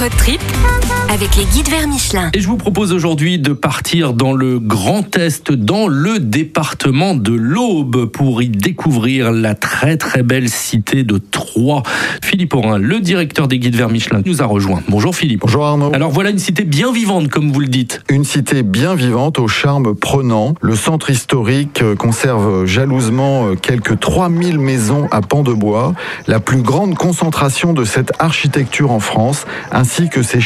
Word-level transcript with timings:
Road 0.00 0.12
trip 0.12 0.97
avec 1.10 1.36
les 1.36 1.44
guides 1.44 1.68
vers 1.68 1.88
Michelin. 1.88 2.30
Et 2.34 2.40
je 2.40 2.48
vous 2.48 2.56
propose 2.56 2.92
aujourd'hui 2.92 3.38
de 3.38 3.52
partir 3.52 4.12
dans 4.12 4.32
le 4.32 4.58
Grand 4.58 5.16
Est, 5.16 5.50
dans 5.50 5.88
le 5.88 6.18
département 6.18 7.14
de 7.14 7.32
l'Aube, 7.32 8.06
pour 8.06 8.42
y 8.42 8.48
découvrir 8.48 9.32
la 9.32 9.54
très 9.54 9.96
très 9.96 10.22
belle 10.22 10.48
cité 10.50 11.04
de 11.04 11.18
Troyes. 11.18 11.82
Philippe 12.22 12.54
Aurin, 12.54 12.78
le 12.78 13.00
directeur 13.00 13.48
des 13.48 13.58
guides 13.58 13.76
vers 13.76 13.88
Michelin, 13.88 14.22
nous 14.26 14.42
a 14.42 14.44
rejoint. 14.44 14.82
Bonjour 14.88 15.14
Philippe. 15.14 15.40
Bonjour 15.40 15.64
Arnaud. 15.64 15.92
Alors 15.94 16.10
voilà 16.10 16.30
une 16.30 16.38
cité 16.38 16.64
bien 16.64 16.92
vivante, 16.92 17.28
comme 17.28 17.52
vous 17.52 17.60
le 17.60 17.68
dites. 17.68 18.02
Une 18.10 18.24
cité 18.24 18.62
bien 18.62 18.94
vivante, 18.94 19.38
au 19.38 19.48
charme 19.48 19.94
prenant. 19.94 20.54
Le 20.60 20.76
centre 20.76 21.10
historique 21.10 21.80
euh, 21.82 21.94
conserve 21.96 22.66
jalousement 22.66 23.48
euh, 23.48 23.54
quelques 23.54 23.98
3000 23.98 24.58
maisons 24.58 25.08
à 25.10 25.22
pans 25.22 25.42
de 25.42 25.52
bois, 25.52 25.94
la 26.26 26.38
plus 26.38 26.60
grande 26.60 26.96
concentration 26.96 27.72
de 27.72 27.84
cette 27.84 28.12
architecture 28.18 28.90
en 28.90 29.00
France, 29.00 29.46
ainsi 29.72 30.10
que 30.10 30.22
ces 30.22 30.40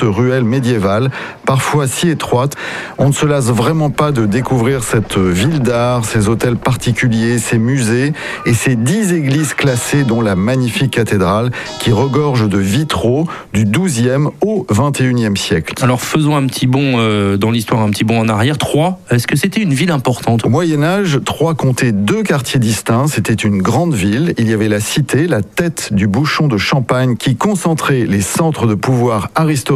ruelles 0.00 0.44
médiévales, 0.44 1.10
parfois 1.44 1.86
si 1.86 2.08
étroites. 2.08 2.54
On 2.98 3.08
ne 3.08 3.12
se 3.12 3.26
lasse 3.26 3.46
vraiment 3.46 3.90
pas 3.90 4.12
de 4.12 4.26
découvrir 4.26 4.84
cette 4.84 5.18
ville 5.18 5.60
d'art, 5.60 6.04
ces 6.04 6.28
hôtels 6.28 6.56
particuliers, 6.56 7.38
ces 7.38 7.58
musées 7.58 8.12
et 8.46 8.54
ces 8.54 8.76
dix 8.76 9.12
églises 9.12 9.54
classées, 9.54 10.04
dont 10.04 10.20
la 10.20 10.36
magnifique 10.36 10.92
cathédrale 10.92 11.50
qui 11.80 11.92
regorge 11.92 12.48
de 12.48 12.58
vitraux 12.58 13.26
du 13.52 13.64
12e 13.64 14.30
au 14.42 14.66
21e 14.70 15.36
siècle. 15.36 15.74
Alors 15.82 16.00
faisons 16.00 16.36
un 16.36 16.46
petit 16.46 16.66
bond 16.66 16.94
euh, 16.96 17.36
dans 17.36 17.50
l'histoire, 17.50 17.80
un 17.82 17.90
petit 17.90 18.04
bond 18.04 18.20
en 18.20 18.28
arrière. 18.28 18.58
Troyes, 18.58 18.98
est-ce 19.10 19.26
que 19.26 19.36
c'était 19.36 19.60
une 19.62 19.74
ville 19.74 19.90
importante? 19.90 20.44
Au 20.44 20.48
Moyen 20.48 20.82
Âge, 20.82 21.20
Troyes 21.24 21.54
comptait 21.54 21.92
deux 21.92 22.22
quartiers 22.22 22.60
distincts. 22.60 23.06
C'était 23.08 23.34
une 23.34 23.62
grande 23.62 23.94
ville. 23.94 24.34
Il 24.38 24.48
y 24.48 24.52
avait 24.52 24.68
la 24.68 24.80
cité, 24.80 25.26
la 25.26 25.42
tête 25.42 25.92
du 25.92 26.06
bouchon 26.06 26.48
de 26.48 26.58
Champagne, 26.58 27.16
qui 27.16 27.36
concentrait 27.36 28.06
les 28.06 28.20
centres 28.20 28.66
de 28.66 28.74
pouvoir 28.74 29.30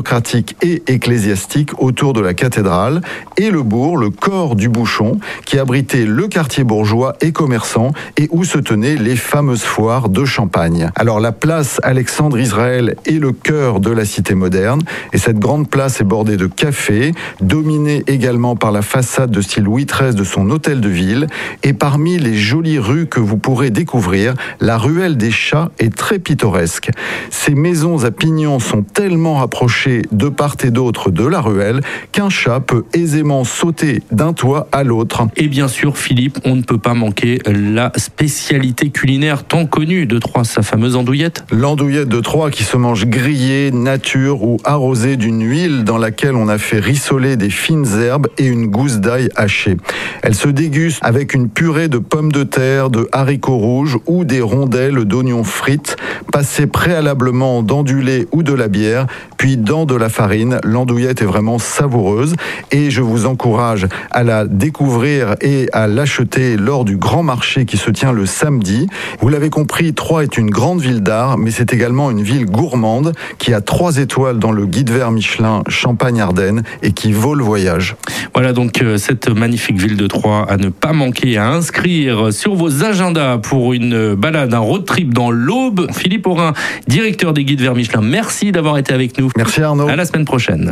aristocratique 0.04 0.56
et 0.62 0.82
ecclésiastique 0.86 1.70
autour 1.78 2.12
de 2.12 2.20
la 2.20 2.34
cathédrale, 2.34 3.00
et 3.38 3.50
le 3.50 3.62
bourg, 3.62 3.96
le 3.96 4.10
corps 4.10 4.54
du 4.54 4.68
bouchon, 4.68 5.18
qui 5.46 5.58
abritait 5.58 6.04
le 6.04 6.28
quartier 6.28 6.62
bourgeois 6.62 7.14
et 7.20 7.32
commerçant, 7.32 7.92
et 8.18 8.28
où 8.30 8.44
se 8.44 8.58
tenaient 8.58 8.96
les 8.96 9.16
fameuses 9.16 9.62
foires 9.62 10.10
de 10.10 10.24
Champagne. 10.24 10.90
Alors 10.94 11.20
la 11.20 11.32
place 11.32 11.80
Alexandre 11.82 12.38
Israël 12.38 12.96
est 13.06 13.18
le 13.18 13.32
cœur 13.32 13.80
de 13.80 13.90
la 13.90 14.04
cité 14.04 14.34
moderne, 14.34 14.82
et 15.12 15.18
cette 15.18 15.38
grande 15.38 15.70
place 15.70 16.00
est 16.00 16.04
bordée 16.04 16.36
de 16.36 16.46
cafés, 16.46 17.12
dominée 17.40 18.04
également 18.06 18.56
par 18.56 18.72
la 18.72 18.82
façade 18.82 19.30
de 19.30 19.40
style 19.40 19.64
Louis 19.64 19.86
XIII 19.86 20.14
de 20.14 20.24
son 20.24 20.50
hôtel 20.50 20.80
de 20.80 20.88
ville, 20.88 21.28
et 21.62 21.72
parmi 21.72 22.18
les 22.18 22.34
jolies 22.34 22.78
rues 22.78 23.06
que 23.06 23.20
vous 23.20 23.38
pourrez 23.38 23.70
découvrir, 23.70 24.34
la 24.60 24.76
ruelle 24.76 25.16
des 25.16 25.30
chats 25.30 25.70
est 25.78 25.94
très 25.94 26.18
pittoresque. 26.18 26.90
Ces 27.30 27.54
maisons 27.54 28.04
à 28.04 28.10
pignons 28.10 28.58
sont 28.58 28.82
tellement 28.82 29.36
rapprochées 29.36 29.93
de 30.12 30.28
part 30.28 30.56
et 30.62 30.70
d'autre 30.70 31.10
de 31.10 31.26
la 31.26 31.40
ruelle 31.40 31.80
qu'un 32.12 32.28
chat 32.28 32.60
peut 32.60 32.84
aisément 32.92 33.44
sauter 33.44 34.02
d'un 34.10 34.32
toit 34.32 34.68
à 34.72 34.84
l'autre. 34.84 35.26
Et 35.36 35.48
bien 35.48 35.68
sûr, 35.68 35.96
Philippe, 35.96 36.38
on 36.44 36.56
ne 36.56 36.62
peut 36.62 36.78
pas 36.78 36.94
manquer 36.94 37.38
la 37.46 37.92
spécialité 37.96 38.90
culinaire 38.90 39.44
tant 39.44 39.66
connue 39.66 40.06
de 40.06 40.18
Troyes, 40.18 40.44
sa 40.44 40.62
fameuse 40.62 40.96
andouillette. 40.96 41.44
L'andouillette 41.50 42.08
de 42.08 42.20
Troyes 42.20 42.50
qui 42.50 42.64
se 42.64 42.76
mange 42.76 43.06
grillée, 43.06 43.70
nature 43.70 44.42
ou 44.42 44.58
arrosée 44.64 45.16
d'une 45.16 45.42
huile 45.42 45.84
dans 45.84 45.98
laquelle 45.98 46.34
on 46.34 46.48
a 46.48 46.58
fait 46.58 46.78
rissoler 46.78 47.36
des 47.36 47.50
fines 47.50 47.86
herbes 48.00 48.28
et 48.38 48.46
une 48.46 48.66
gousse 48.66 48.98
d'ail 48.98 49.28
hachée. 49.36 49.76
Elle 50.22 50.34
se 50.34 50.48
déguste 50.48 50.98
avec 51.02 51.34
une 51.34 51.48
purée 51.48 51.88
de 51.88 51.98
pommes 51.98 52.32
de 52.32 52.44
terre, 52.44 52.90
de 52.90 53.08
haricots 53.12 53.58
rouges 53.58 53.98
ou 54.06 54.24
des 54.24 54.40
rondelles 54.40 55.04
d'oignons 55.04 55.44
frites 55.44 55.96
passées 56.32 56.66
préalablement 56.66 57.62
dans 57.62 57.82
du 57.82 58.02
lait 58.02 58.26
ou 58.32 58.42
de 58.42 58.52
la 58.52 58.68
bière, 58.68 59.06
puis 59.36 59.56
dans 59.56 59.84
de 59.84 59.94
la 59.94 60.08
farine. 60.08 60.58
L'andouillette 60.64 61.22
est 61.22 61.26
vraiment 61.26 61.58
savoureuse 61.58 62.34
et 62.70 62.90
je 62.90 63.00
vous 63.00 63.26
encourage 63.26 63.86
à 64.10 64.22
la 64.22 64.46
découvrir 64.46 65.36
et 65.40 65.68
à 65.72 65.86
l'acheter 65.86 66.56
lors 66.56 66.84
du 66.84 66.96
grand 66.96 67.22
marché 67.22 67.64
qui 67.64 67.76
se 67.76 67.90
tient 67.90 68.12
le 68.12 68.26
samedi. 68.26 68.88
Vous 69.20 69.28
l'avez 69.28 69.50
compris, 69.50 69.94
Troyes 69.94 70.24
est 70.24 70.36
une 70.38 70.50
grande 70.50 70.80
ville 70.80 71.02
d'art, 71.02 71.38
mais 71.38 71.50
c'est 71.50 71.72
également 71.72 72.10
une 72.10 72.22
ville 72.22 72.46
gourmande 72.46 73.12
qui 73.38 73.52
a 73.52 73.60
trois 73.60 73.98
étoiles 73.98 74.38
dans 74.38 74.52
le 74.52 74.66
guide 74.66 74.90
vert 74.90 75.10
Michelin 75.10 75.62
Champagne-Ardenne 75.68 76.62
et 76.82 76.92
qui 76.92 77.12
vaut 77.12 77.34
le 77.34 77.44
voyage. 77.44 77.96
Voilà 78.34 78.52
donc 78.52 78.82
euh, 78.82 78.96
cette 78.96 79.28
magnifique 79.28 79.78
ville 79.78 79.96
de 79.96 80.06
Troyes 80.06 80.46
à 80.48 80.56
ne 80.56 80.68
pas 80.68 80.92
manquer, 80.92 81.36
à 81.38 81.50
inscrire 81.50 82.32
sur 82.32 82.54
vos 82.54 82.84
agendas 82.84 83.38
pour 83.38 83.72
une 83.72 84.14
balade, 84.14 84.54
un 84.54 84.58
road 84.58 84.84
trip 84.84 85.12
dans 85.14 85.30
l'Aube. 85.30 85.86
Philippe 86.04 86.26
Aurin, 86.26 86.52
directeur 86.86 87.32
des 87.32 87.44
guides 87.44 87.62
vers 87.62 87.74
Michelin, 87.74 88.02
merci 88.02 88.52
d'avoir 88.52 88.76
été 88.76 88.92
avec 88.92 89.18
nous. 89.18 89.30
Merci 89.38 89.62
Arnaud. 89.62 89.88
À 89.88 89.96
la 89.96 90.04
semaine 90.04 90.26
prochaine. 90.26 90.68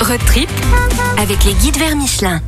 Road 0.00 0.20
trip 0.26 0.48
avec 1.18 1.44
les 1.44 1.52
guides 1.52 1.76
vers 1.76 1.94
Michelin. 1.96 2.40